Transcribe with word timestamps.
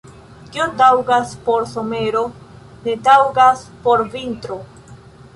Kio 0.53 0.63
taŭgas 0.77 1.33
por 1.49 1.67
somero, 1.73 2.23
ne 2.87 2.95
taŭgas 3.09 3.61
por 3.85 4.03
vintro. 4.15 4.57